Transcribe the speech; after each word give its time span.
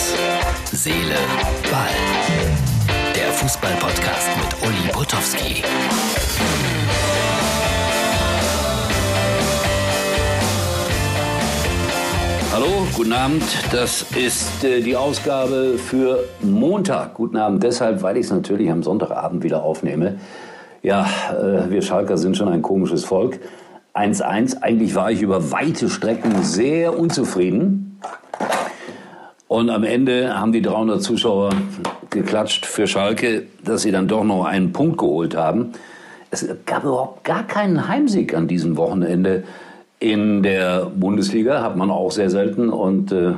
Herz, 0.00 0.14
Seele, 0.72 1.16
Ball. 1.70 1.88
Der 3.14 3.30
Fußball-Podcast 3.32 4.28
mit 4.38 4.66
Uli 4.66 4.92
Potowski. 4.92 5.62
Hallo, 12.52 12.86
guten 12.94 13.12
Abend. 13.12 13.42
Das 13.72 14.06
ist 14.16 14.64
äh, 14.64 14.80
die 14.80 14.96
Ausgabe 14.96 15.76
für 15.76 16.24
Montag. 16.40 17.14
Guten 17.14 17.36
Abend 17.36 17.62
deshalb, 17.62 18.02
weil 18.02 18.16
ich 18.16 18.26
es 18.26 18.32
natürlich 18.32 18.70
am 18.70 18.82
Sonntagabend 18.82 19.42
wieder 19.42 19.62
aufnehme. 19.62 20.18
Ja, 20.82 21.06
äh, 21.30 21.70
wir 21.70 21.82
Schalker 21.82 22.16
sind 22.16 22.38
schon 22.38 22.48
ein 22.48 22.62
komisches 22.62 23.04
Volk. 23.04 23.38
1-1. 23.94 24.62
Eigentlich 24.62 24.94
war 24.94 25.10
ich 25.10 25.20
über 25.20 25.52
weite 25.52 25.90
Strecken 25.90 26.42
sehr 26.42 26.98
unzufrieden. 26.98 27.89
Und 29.50 29.68
am 29.68 29.82
Ende 29.82 30.38
haben 30.38 30.52
die 30.52 30.62
300 30.62 31.02
Zuschauer 31.02 31.50
geklatscht 32.08 32.66
für 32.66 32.86
Schalke, 32.86 33.48
dass 33.64 33.82
sie 33.82 33.90
dann 33.90 34.06
doch 34.06 34.22
noch 34.22 34.44
einen 34.44 34.72
Punkt 34.72 34.98
geholt 34.98 35.36
haben. 35.36 35.72
Es 36.30 36.46
gab 36.66 36.84
überhaupt 36.84 37.24
gar 37.24 37.44
keinen 37.48 37.88
Heimsieg 37.88 38.32
an 38.32 38.46
diesem 38.46 38.76
Wochenende 38.76 39.42
in 39.98 40.44
der 40.44 40.86
Bundesliga. 40.94 41.64
Hat 41.64 41.76
man 41.76 41.90
auch 41.90 42.12
sehr 42.12 42.30
selten. 42.30 42.70
Und 42.70 43.10
äh, 43.10 43.32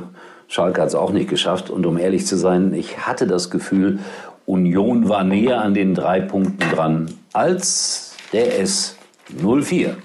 Schalke 0.47 0.81
hat 0.83 0.89
es 0.89 0.93
auch 0.93 1.11
nicht 1.11 1.31
geschafft. 1.31 1.71
Und 1.71 1.83
um 1.87 1.97
ehrlich 1.97 2.27
zu 2.27 2.37
sein, 2.37 2.75
ich 2.75 3.07
hatte 3.07 3.25
das 3.25 3.49
Gefühl, 3.49 3.97
Union 4.45 5.09
war 5.09 5.23
näher 5.23 5.61
an 5.61 5.73
den 5.73 5.95
drei 5.95 6.21
Punkten 6.21 6.59
dran 6.75 7.09
als 7.33 8.15
der 8.33 8.63
S04. 8.63 9.95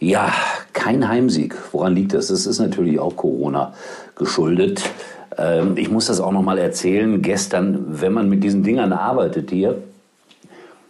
Ja, 0.00 0.34
kein 0.78 1.08
Heimsieg. 1.08 1.56
Woran 1.72 1.96
liegt 1.96 2.14
das? 2.14 2.28
Das 2.28 2.46
ist 2.46 2.60
natürlich 2.60 3.00
auch 3.00 3.16
Corona 3.16 3.74
geschuldet. 4.14 4.88
Ähm, 5.36 5.76
ich 5.76 5.90
muss 5.90 6.06
das 6.06 6.20
auch 6.20 6.30
noch 6.30 6.42
mal 6.42 6.56
erzählen. 6.56 7.20
Gestern, 7.20 8.00
wenn 8.00 8.12
man 8.12 8.28
mit 8.28 8.44
diesen 8.44 8.62
Dingern 8.62 8.92
arbeitet 8.92 9.50
hier, 9.50 9.82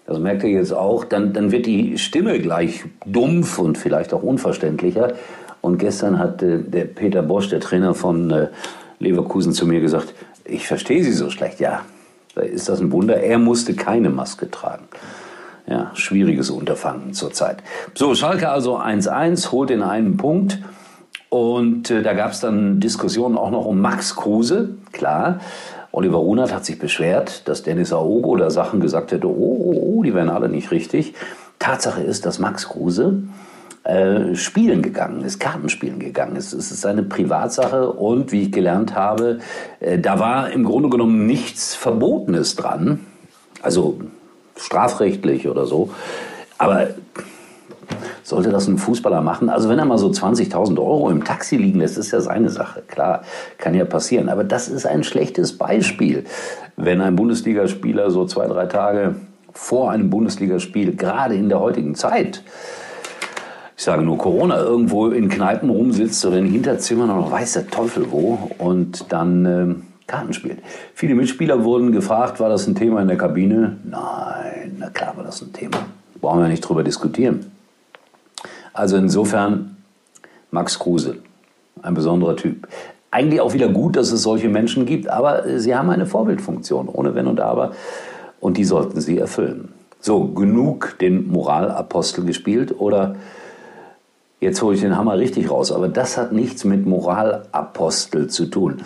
das 0.07 0.19
merkt 0.19 0.45
ihr 0.45 0.51
jetzt 0.51 0.75
auch, 0.75 1.05
dann, 1.05 1.33
dann 1.33 1.53
wird 1.53 1.65
die 1.65 1.97
Stimme 1.97 2.39
gleich 2.39 2.85
dumpf 3.07 3.59
und 3.59 3.79
vielleicht 3.79 4.13
auch 4.13 4.23
unverständlicher. 4.23 5.15
Und 5.63 5.79
gestern 5.79 6.19
hat 6.19 6.43
äh, 6.43 6.59
der 6.59 6.85
Peter 6.85 7.23
Bosch, 7.23 7.49
der 7.49 7.61
Trainer 7.61 7.95
von 7.95 8.31
äh, 8.31 8.49
Leverkusen, 8.99 9.53
zu 9.55 9.67
mir 9.67 9.81
gesagt, 9.81 10.13
ich 10.45 10.67
verstehe 10.67 11.03
Sie 11.03 11.13
so 11.13 11.31
schlecht. 11.31 11.61
Ja, 11.61 11.81
ist 12.37 12.69
das 12.69 12.81
ein 12.81 12.93
Wunder. 12.93 13.17
Er 13.17 13.39
musste 13.39 13.73
keine 13.73 14.11
Maske 14.11 14.51
tragen. 14.51 14.85
Ja, 15.69 15.91
schwieriges 15.95 16.51
Unterfangen 16.51 17.13
zurzeit. 17.13 17.59
So, 17.95 18.15
Schalke 18.15 18.49
also 18.49 18.79
1-1, 18.79 19.53
holt 19.53 19.71
den 19.71 19.83
einen 19.83 20.17
Punkt. 20.17 20.59
Und 21.29 21.91
äh, 21.91 22.03
da 22.03 22.15
gab 22.15 22.33
es 22.33 22.41
dann 22.41 22.81
Diskussionen 22.81 23.37
auch 23.37 23.51
noch 23.51 23.67
um 23.67 23.81
Max 23.81 24.17
Kruse, 24.17 24.71
klar. 24.93 25.41
Oliver 25.93 26.19
Runert 26.19 26.55
hat 26.55 26.65
sich 26.65 26.79
beschwert, 26.79 27.47
dass 27.49 27.63
Dennis 27.63 27.93
Aogo 27.93 28.37
da 28.37 28.51
Sachen 28.51 28.81
gesagt 28.81 29.13
hätte, 29.13 29.27
oh, 29.27 29.33
oh, 29.33 29.97
oh, 29.99 30.03
die 30.03 30.15
wären 30.15 30.31
alle 30.31 30.49
nicht 30.49 30.71
richtig. 30.71 31.15
Tatsache 31.59 32.03
ist, 32.03 32.25
dass 32.25 32.39
Max 32.39 32.69
Kruse 32.69 33.25
äh, 33.85 34.35
spielen 34.35 34.81
gegangen 34.81 35.23
ist, 35.23 35.39
Kartenspielen 35.39 35.99
gegangen 35.99 36.37
ist. 36.37 36.53
Es 36.53 36.71
ist 36.71 36.81
seine 36.81 37.03
Privatsache 37.03 37.91
und 37.91 38.33
wie 38.33 38.43
ich 38.43 38.53
gelernt 38.53 38.95
habe, 38.95 39.39
äh, 39.81 39.99
da 39.99 40.19
war 40.19 40.51
im 40.51 40.65
Grunde 40.65 40.89
genommen 40.89 41.27
nichts 41.27 41.75
Verbotenes 41.75 42.55
dran. 42.55 43.01
Also 43.63 44.01
strafrechtlich 44.59 45.49
oder 45.49 45.67
so. 45.67 45.91
Aber 46.59 46.89
sollte 48.23 48.51
das 48.51 48.69
ein 48.69 48.79
Fußballer 48.79 49.23
machen? 49.23 49.49
Also 49.49 49.69
wenn 49.69 49.79
er 49.79 49.85
mal 49.85 49.99
so 49.99 50.09
20.000 50.09 50.79
Euro 50.79 51.11
im 51.11 51.25
Taxi 51.25 51.57
liegen 51.57 51.79
lässt, 51.81 51.97
ist 51.97 52.11
ja 52.11 52.21
seine 52.21 52.51
Sache. 52.51 52.83
Klar, 52.87 53.23
kann 53.57 53.75
ja 53.75 53.85
passieren. 53.85 54.29
Aber 54.29 54.45
das 54.45 54.69
ist 54.69 54.87
ein 54.87 55.05
schlechtes 55.05 55.57
Beispiel, 55.57 56.25
wenn 56.77 57.01
ein 57.01 57.17
Bundesligaspieler 57.17 58.11
so 58.11 58.27
zwei, 58.27 58.47
drei 58.47 58.67
Tage 58.67 59.15
vor 59.53 59.91
einem 59.91 60.11
Bundesligaspiel, 60.11 60.95
gerade 60.95 61.35
in 61.35 61.49
der 61.49 61.61
heutigen 61.61 61.95
Zeit, 61.95 62.43
ich 63.77 63.85
sage 63.85 64.03
nur 64.03 64.19
Corona, 64.19 64.59
irgendwo 64.59 65.07
in 65.09 65.29
Kneipen 65.29 65.71
rumsitzt 65.71 66.25
oder 66.27 66.39
in 66.39 66.47
Hinterzimmern 66.47 67.11
oder 67.11 67.31
weiß 67.31 67.55
der 67.55 67.69
Teufel 67.69 68.11
wo 68.11 68.51
und 68.59 69.13
dann 69.13 69.47
äh, 69.47 69.75
Karten 70.09 70.33
spielt. 70.33 70.59
Viele 70.95 71.15
Mitspieler 71.15 71.63
wurden 71.65 71.93
gefragt, 71.93 72.41
war 72.41 72.49
das 72.49 72.67
ein 72.67 72.75
Thema 72.75 73.03
in 73.03 73.09
der 73.09 73.19
Kabine? 73.19 73.77
Nein, 73.85 74.77
na 74.79 74.89
klar 74.89 75.17
war 75.17 75.23
das 75.23 75.43
ein 75.43 75.53
Thema. 75.53 75.77
Brauchen 76.21 76.41
wir 76.41 76.49
nicht 76.49 76.63
drüber 76.63 76.83
diskutieren. 76.83 77.53
Also 78.73 78.97
insofern 78.97 79.77
Max 80.51 80.79
Kruse, 80.79 81.19
ein 81.83 81.93
besonderer 81.95 82.37
Typ. 82.37 82.67
Eigentlich 83.11 83.41
auch 83.41 83.53
wieder 83.53 83.69
gut, 83.69 83.97
dass 83.97 84.11
es 84.11 84.23
solche 84.23 84.49
Menschen 84.49 84.87
gibt, 84.87 85.09
aber 85.09 85.59
sie 85.59 85.77
haben 85.77 85.91
eine 85.91 86.07
Vorbildfunktion, 86.07 86.89
ohne 86.89 87.15
Wenn 87.15 87.27
und 87.27 87.41
Aber, 87.41 87.73
und 88.41 88.57
die 88.57 88.65
sollten 88.65 89.01
sie 89.01 89.19
erfüllen. 89.19 89.73
So, 90.01 90.29
genug 90.29 90.97
den 91.01 91.29
Moralapostel 91.29 92.25
gespielt 92.25 92.75
oder 92.79 93.17
jetzt 94.41 94.63
hole 94.63 94.75
ich 94.75 94.81
den 94.81 94.97
Hammer 94.97 95.19
richtig 95.19 95.51
raus, 95.51 95.71
aber 95.71 95.89
das 95.89 96.17
hat 96.17 96.33
nichts 96.33 96.65
mit 96.65 96.87
Moralapostel 96.87 98.29
zu 98.29 98.47
tun. 98.47 98.83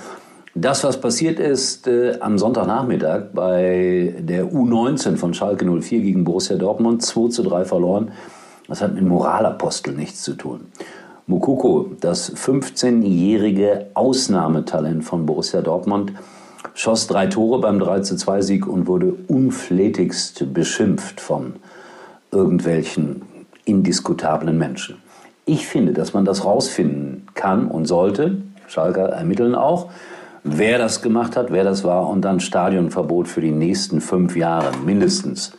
Das, 0.54 0.84
was 0.84 1.00
passiert 1.00 1.40
ist 1.40 1.86
äh, 1.86 2.18
am 2.20 2.36
Sonntagnachmittag 2.36 3.32
bei 3.32 4.14
der 4.18 4.44
U19 4.44 5.16
von 5.16 5.32
Schalke 5.32 5.64
04 5.64 6.02
gegen 6.02 6.24
Borussia 6.24 6.56
Dortmund, 6.56 7.00
2 7.00 7.30
zu 7.30 7.42
3 7.42 7.64
verloren, 7.64 8.12
das 8.68 8.82
hat 8.82 8.94
mit 8.94 9.04
Moralapostel 9.04 9.94
nichts 9.94 10.22
zu 10.22 10.34
tun. 10.34 10.66
Mukoko, 11.26 11.92
das 12.00 12.36
15-jährige 12.36 13.86
Ausnahmetalent 13.94 15.04
von 15.04 15.24
Borussia 15.24 15.62
Dortmund, 15.62 16.12
schoss 16.74 17.06
drei 17.06 17.28
Tore 17.28 17.58
beim 17.60 17.78
3 17.78 18.00
zu 18.00 18.16
2 18.16 18.42
Sieg 18.42 18.66
und 18.66 18.86
wurde 18.86 19.14
unflätigst 19.28 20.52
beschimpft 20.52 21.22
von 21.22 21.54
irgendwelchen 22.30 23.22
indiskutablen 23.64 24.58
Menschen. 24.58 24.96
Ich 25.46 25.66
finde, 25.66 25.94
dass 25.94 26.12
man 26.12 26.26
das 26.26 26.44
rausfinden 26.44 27.26
kann 27.32 27.68
und 27.68 27.86
sollte. 27.86 28.42
Schalker 28.66 29.08
ermitteln 29.08 29.54
auch 29.54 29.90
wer 30.44 30.78
das 30.78 31.02
gemacht 31.02 31.36
hat, 31.36 31.52
wer 31.52 31.64
das 31.64 31.84
war 31.84 32.08
und 32.08 32.22
dann 32.22 32.40
Stadionverbot 32.40 33.28
für 33.28 33.40
die 33.40 33.50
nächsten 33.50 34.00
fünf 34.00 34.36
Jahre 34.36 34.76
mindestens. 34.84 35.52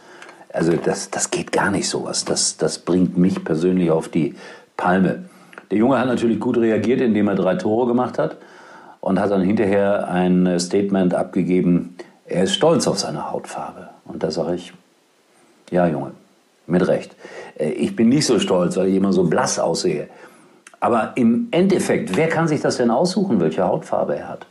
Also 0.52 0.74
das, 0.74 1.10
das 1.10 1.32
geht 1.32 1.52
gar 1.52 1.72
nicht 1.72 1.90
sowas. 1.90 2.26
Das, 2.26 2.58
das 2.58 2.80
bringt 2.80 3.18
mich 3.18 3.44
persönlich 3.44 3.90
auf 3.90 4.08
die 4.08 4.36
Palme. 4.78 5.26
Der 5.72 5.78
Junge 5.78 5.98
hat 5.98 6.08
natürlich 6.08 6.40
gut 6.40 6.58
reagiert, 6.58 7.02
indem 7.02 7.28
er 7.28 7.36
drei 7.36 7.56
Tore 7.56 7.88
gemacht 7.88 8.20
hat 8.20 8.38
und 9.02 9.20
hat 9.20 9.32
dann 9.32 9.42
hinterher 9.42 10.08
ein 10.08 10.60
Statement 10.60 11.14
abgegeben, 11.14 11.98
er 12.26 12.44
ist 12.44 12.54
stolz 12.54 12.88
auf 12.88 13.00
seine 13.00 13.32
Hautfarbe. 13.32 13.90
Und 14.06 14.24
da 14.24 14.32
sage 14.32 14.56
ich, 14.56 14.74
ja 15.72 15.88
Junge, 15.88 16.12
mit 16.68 16.88
Recht. 16.88 17.16
Äh, 17.58 17.72
ich 17.72 17.96
bin 17.96 18.10
nicht 18.10 18.26
so 18.26 18.40
stolz, 18.40 18.78
weil 18.78 18.88
ich 18.88 18.96
immer 18.96 19.14
so 19.14 19.24
blass 19.24 19.60
aussehe. 19.60 20.08
Aber 20.80 21.14
im 21.16 21.48
Endeffekt, 21.52 22.16
wer 22.16 22.28
kann 22.28 22.48
sich 22.48 22.62
das 22.62 22.78
denn 22.78 22.92
aussuchen, 22.92 23.40
welche 23.40 23.64
Hautfarbe 23.64 24.16
er 24.16 24.30
hat? 24.30 24.46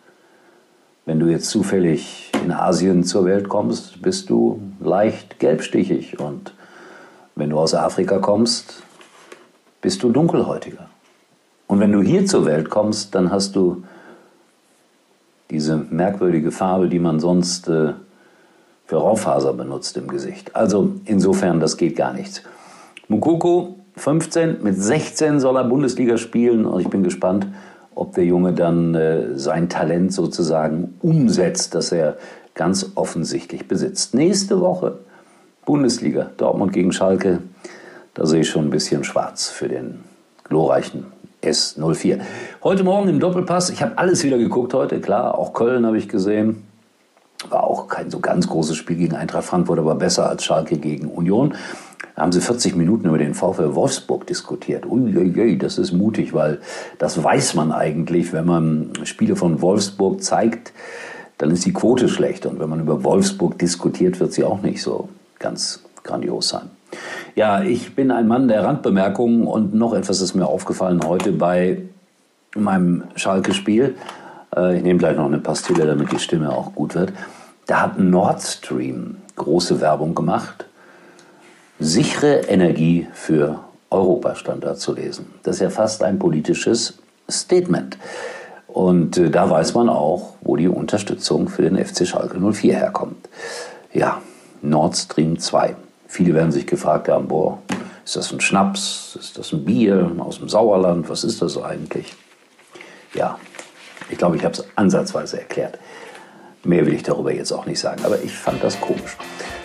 Wenn 1.05 1.19
du 1.19 1.27
jetzt 1.27 1.51
zufällig 1.51 2.31
in 2.45 2.53
Asien 2.53 3.03
zur 3.03 3.25
Welt 3.25 3.49
kommst, 3.49 4.01
bist 4.03 4.31
du 4.31 4.61
leicht 4.81 5.41
gelbstichig. 5.41 6.21
Und 6.21 6.55
wenn 7.35 7.51
du 7.51 7.59
aus 7.59 7.75
Afrika 7.75 8.19
kommst, 8.19 8.83
bist 9.81 10.03
du 10.03 10.11
dunkelhäutiger. 10.11 10.89
Und 11.67 11.81
wenn 11.81 11.91
du 11.91 12.03
hier 12.03 12.27
zur 12.27 12.45
Welt 12.45 12.71
kommst, 12.71 13.15
dann 13.15 13.33
hast 13.33 13.57
du 13.57 13.83
diese 15.51 15.77
merkwürdige 15.77 16.53
Farbe, 16.53 16.89
die 16.89 16.99
man 16.99 17.19
sonst 17.19 17.69
äh, 17.69 17.95
für 18.87 18.97
Raufaser 18.97 19.55
benutzt 19.55 19.97
im 19.97 20.07
Gesicht. 20.07 20.55
Also 20.55 20.93
insofern, 21.05 21.61
das 21.61 21.77
geht 21.77 21.97
gar 21.97 22.13
nichts. 22.13 22.43
Mukoko 23.09 23.77
15, 23.97 24.63
mit 24.63 24.81
16 24.81 25.41
soll 25.41 25.57
er 25.57 25.65
Bundesliga 25.65 26.17
spielen 26.17 26.65
und 26.65 26.81
ich 26.81 26.89
bin 26.89 27.03
gespannt, 27.03 27.47
ob 27.95 28.15
der 28.15 28.25
Junge 28.25 28.53
dann 28.53 28.95
äh, 28.95 29.39
sein 29.39 29.69
Talent 29.69 30.13
sozusagen 30.13 30.95
umsetzt, 31.01 31.75
das 31.75 31.93
er 31.93 32.17
ganz 32.55 32.93
offensichtlich 32.95 33.69
besitzt. 33.69 34.15
Nächste 34.15 34.61
Woche 34.61 34.99
Bundesliga, 35.65 36.31
Dortmund 36.37 36.73
gegen 36.73 36.93
Schalke. 36.93 37.39
Da 38.15 38.27
sehe 38.27 38.41
ich 38.41 38.51
schon 38.51 38.67
ein 38.67 38.71
bisschen 38.71 39.05
schwarz 39.05 39.49
für 39.49 39.69
den 39.69 40.01
glorreichen 40.45 41.07
S04. 41.43 42.21
Heute 42.63 42.85
Morgen 42.85 43.09
im 43.09 43.21
Doppelpass, 43.21 43.71
ich 43.71 43.83
habe 43.83 43.97
alles 43.97 44.23
wieder 44.25 44.39
geguckt 44.39 44.75
heute, 44.75 45.01
klar, 45.01 45.39
auch 45.39 45.53
Köln 45.53 45.87
habe 45.87 45.99
ich 45.99 46.09
gesehen. 46.09 46.65
War 47.49 47.65
auch 47.65 47.89
kein 47.89 48.11
so 48.11 48.21
ganz 48.21 48.49
großes 48.49 48.77
Spiel 48.77 48.97
gegen 48.97 49.17
Eintracht 49.17 49.45
Frankfurt, 49.45 49.79
aber 49.79 49.95
besser 49.97 50.29
als 50.29 50.45
Schalke 50.45 50.77
gegen 50.77 51.09
Union. 51.09 51.55
Da 52.15 52.23
haben 52.23 52.33
sie 52.33 52.41
40 52.41 52.77
Minuten 52.77 53.09
über 53.09 53.19
den 53.19 53.35
VfL 53.35 53.75
Wolfsburg 53.75 54.27
diskutiert. 54.27 54.87
Uiuiui, 54.87 55.59
das 55.59 55.79
ist 55.79 55.93
mutig, 55.93 56.35
weil 56.35 56.61
das 56.99 57.23
weiß 57.23 57.55
man 57.55 57.73
eigentlich, 57.73 58.33
wenn 58.33 58.45
man 58.45 58.93
Spiele 59.05 59.37
von 59.37 59.63
Wolfsburg 59.63 60.23
zeigt, 60.23 60.73
dann 61.39 61.51
ist 61.51 61.65
die 61.65 61.73
Quote 61.73 62.09
schlecht. 62.09 62.47
Und 62.47 62.61
wenn 62.61 62.69
man 62.69 62.81
über 62.81 63.03
Wolfsburg 63.03 63.59
diskutiert, 63.59 64.21
wird 64.21 64.33
sie 64.33 64.45
auch 64.45 64.63
nicht 64.63 64.83
so 64.83 65.09
ganz 65.39 65.83
grandios 66.03 66.49
sein. 66.49 66.71
Ja, 67.35 67.63
ich 67.63 67.95
bin 67.95 68.11
ein 68.11 68.29
Mann 68.29 68.49
der 68.49 68.65
Randbemerkungen 68.65 69.47
und 69.47 69.75
noch 69.75 69.95
etwas 69.95 70.21
ist 70.21 70.35
mir 70.35 70.47
aufgefallen 70.47 71.01
heute 71.07 71.33
bei 71.33 71.83
meinem 72.55 73.05
Schalke-Spiel. 73.15 73.95
Äh, 74.55 74.77
ich 74.77 74.83
nehme 74.83 74.99
gleich 74.99 75.17
noch 75.17 75.27
eine 75.27 75.39
Pastille, 75.39 75.87
damit 75.87 76.13
die 76.13 76.19
Stimme 76.19 76.51
auch 76.51 76.75
gut 76.75 76.95
wird. 76.95 77.13
Da 77.67 77.81
hat 77.81 77.99
Nord 77.99 78.43
Stream 78.43 79.17
große 79.37 79.81
Werbung 79.81 80.15
gemacht. 80.15 80.67
Sichere 81.79 82.43
Energie 82.49 83.09
für 83.13 83.61
Europa 83.91 84.35
stand 84.35 84.65
da 84.65 84.75
zu 84.75 84.95
lesen. 84.95 85.27
Das 85.43 85.57
ist 85.57 85.63
ja 85.63 85.71
fast 85.71 86.03
ein 86.03 86.19
politisches 86.19 86.99
Statement. 87.31 87.99
Und 88.69 89.19
äh, 89.19 89.31
da 89.31 89.49
weiß 89.51 89.75
man 89.75 89.89
auch, 89.89 90.35
wo 90.41 90.57
die 90.57 90.69
Unterstützung 90.69 91.49
für 91.49 91.63
den 91.63 91.83
FC 91.85 92.07
Schalke 92.07 92.39
04 92.39 92.75
herkommt. 92.75 93.29
Ja, 93.93 94.23
Nord 94.63 94.97
Stream 94.97 95.39
2. 95.39 95.77
Viele 96.09 96.35
werden 96.35 96.53
sich 96.53 96.67
gefragt 96.67 97.09
haben, 97.09 97.29
boah, 97.29 97.59
ist 98.05 98.17
das 98.17 98.33
ein 98.33 98.41
Schnaps? 98.41 99.17
Ist 99.19 99.39
das 99.39 99.53
ein 99.53 99.65
Bier 99.65 100.11
aus 100.19 100.39
dem 100.39 100.49
Sauerland? 100.49 101.09
Was 101.09 101.25
ist 101.25 101.43
das 101.43 101.57
eigentlich? 101.59 102.15
Ja, 103.15 103.39
ich 104.11 104.19
glaube, 104.19 104.37
ich 104.37 104.45
habe 104.45 104.55
es 104.55 104.65
ansatzweise 104.75 105.41
erklärt. 105.41 105.79
Mehr 106.65 106.87
will 106.87 106.95
ich 106.95 107.03
darüber 107.03 107.35
jetzt 107.35 107.51
auch 107.51 107.67
nicht 107.67 107.81
sagen, 107.81 108.05
aber 108.05 108.23
ich 108.23 108.33
fand 108.33 108.63
das 108.63 108.81
komisch. 108.81 109.17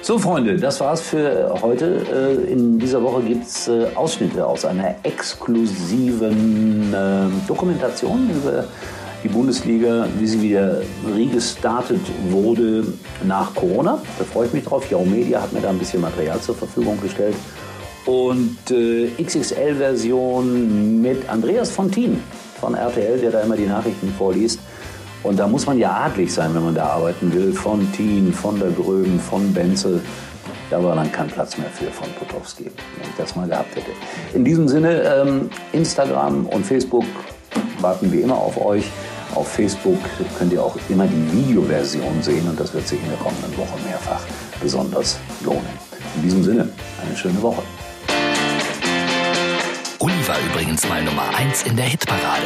So, 0.01 0.17
Freunde, 0.17 0.57
das 0.57 0.79
war's 0.79 1.01
für 1.01 1.53
heute. 1.61 2.01
Äh, 2.11 2.51
in 2.51 2.79
dieser 2.79 3.03
Woche 3.03 3.21
gibt's 3.21 3.67
äh, 3.67 3.87
Ausschnitte 3.93 4.45
aus 4.47 4.65
einer 4.65 4.95
exklusiven 5.03 6.91
ähm, 6.95 7.41
Dokumentation 7.47 8.31
über 8.31 8.65
die 9.23 9.27
Bundesliga, 9.27 10.07
wie 10.17 10.25
sie 10.25 10.41
wieder 10.41 10.81
restartet 11.15 12.01
wurde 12.29 12.85
nach 13.25 13.53
Corona. 13.53 14.01
Da 14.17 14.25
freue 14.25 14.47
ich 14.47 14.53
mich 14.53 14.63
drauf. 14.63 14.89
Yahoo 14.89 15.05
Media 15.05 15.41
hat 15.41 15.53
mir 15.53 15.61
da 15.61 15.69
ein 15.69 15.77
bisschen 15.77 16.01
Material 16.01 16.39
zur 16.39 16.55
Verfügung 16.55 16.99
gestellt. 17.01 17.35
Und 18.05 18.71
äh, 18.71 19.09
XXL-Version 19.21 21.01
mit 21.01 21.29
Andreas 21.29 21.69
Fontin 21.69 22.23
von 22.59 22.73
RTL, 22.73 23.19
der 23.19 23.31
da 23.31 23.41
immer 23.41 23.57
die 23.57 23.65
Nachrichten 23.65 24.13
vorliest. 24.17 24.59
Und 25.23 25.37
da 25.37 25.47
muss 25.47 25.65
man 25.65 25.77
ja 25.77 25.91
adlig 26.05 26.33
sein, 26.33 26.53
wenn 26.53 26.63
man 26.63 26.75
da 26.75 26.85
arbeiten 26.87 27.33
will. 27.33 27.53
Von 27.53 27.91
Thien, 27.91 28.33
von 28.33 28.59
der 28.59 28.69
Gröben, 28.69 29.19
von 29.19 29.53
Benzel. 29.53 30.01
Da 30.69 30.83
war 30.83 30.95
dann 30.95 31.11
kein 31.11 31.27
Platz 31.27 31.57
mehr 31.57 31.69
für 31.69 31.89
von 31.91 32.09
Potowski, 32.13 32.65
wenn 32.65 33.09
ich 33.09 33.15
das 33.17 33.35
mal 33.35 33.47
gehabt 33.47 33.75
hätte. 33.75 33.91
In 34.33 34.43
diesem 34.43 34.67
Sinne, 34.67 35.01
ähm, 35.01 35.49
Instagram 35.71 36.45
und 36.47 36.65
Facebook 36.65 37.05
warten 37.79 38.11
wie 38.11 38.21
immer 38.21 38.35
auf 38.35 38.63
euch. 38.63 38.85
Auf 39.35 39.47
Facebook 39.47 39.99
könnt 40.37 40.51
ihr 40.51 40.63
auch 40.63 40.77
immer 40.89 41.05
die 41.05 41.31
Videoversion 41.31 42.21
sehen 42.21 42.47
und 42.49 42.59
das 42.59 42.73
wird 42.73 42.87
sich 42.87 43.01
in 43.01 43.09
der 43.09 43.17
kommenden 43.17 43.55
Woche 43.57 43.77
mehrfach 43.87 44.21
besonders 44.61 45.17
lohnen. 45.43 45.67
In 46.15 46.23
diesem 46.23 46.43
Sinne, 46.43 46.69
eine 47.05 47.15
schöne 47.15 47.41
Woche. 47.41 47.61
Uli 49.99 50.27
war 50.27 50.37
übrigens 50.51 50.87
mal 50.87 51.03
Nummer 51.03 51.29
1 51.37 51.63
in 51.63 51.75
der 51.75 51.85
Hitparade. 51.85 52.45